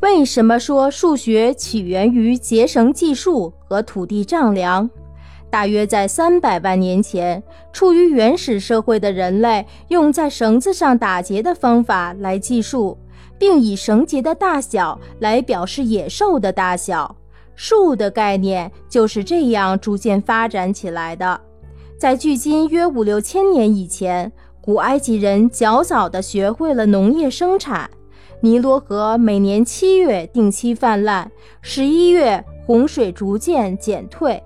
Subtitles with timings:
[0.00, 4.88] 为什么说数学起源于结绳计数和土地丈量？
[5.50, 12.96] 大约在三百万年前，处于原始社会的人类用在绳子上打结的方法来计数，
[13.38, 17.16] 并以绳结的大小来表示野兽的大小。
[17.56, 21.40] 数的概念就是这样逐渐发展起来的。
[21.98, 24.30] 在距今约五六千年以前，
[24.60, 27.90] 古埃及人较早地学会了农业生产。
[28.40, 31.28] 尼罗河每年七月定期泛滥，
[31.60, 34.40] 十一月洪水逐渐减退。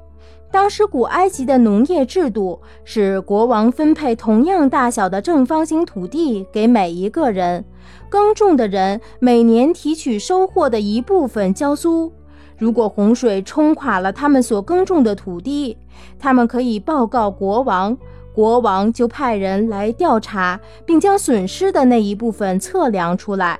[0.51, 7.63] 当时古埃及的农业制度是国王分配同样大小的正方形土地给每一个人，
[8.09, 12.11] 耕种的人每年提取收获的一部分交租。
[12.57, 15.77] 如果洪水冲垮了他们所耕种的土地，
[16.19, 17.97] 他们可以报告国王，
[18.35, 23.59] 国王就派人来调查，并将损失的那一部分测量出来，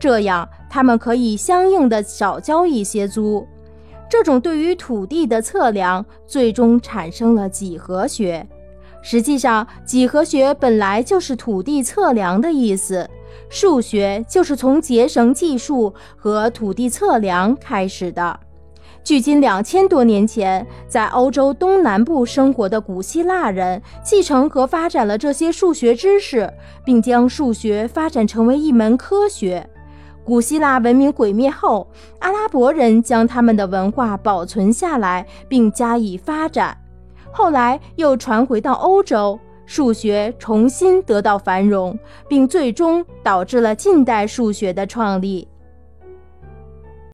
[0.00, 3.46] 这样他们可以相应的少交一些租。
[4.08, 8.46] 这种对于土地的测量，最终产生了几何学。
[9.02, 13.08] 实际上，几何学本来就是土地测量的意思。
[13.50, 18.40] 数学就是从结绳计数和土地测量开始的。
[19.04, 26.50] 距今两千多年前，在欧洲东南部生活的古希腊人继承和发展了这些数学知识，
[26.86, 29.68] 并将数学发展成为一门科学。
[30.24, 31.86] 古希腊文明毁灭后，
[32.20, 36.74] 阿拉伯人将他们的文化保存下来并加以发展，
[37.30, 45.46] 后来又传回到欧洲，数学重新得到繁荣，并最终导致了近代数学的创立。